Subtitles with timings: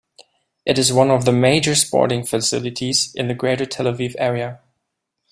[0.65, 4.59] It is one of the major sporting facilities in the Greater Tel-Aviv Area.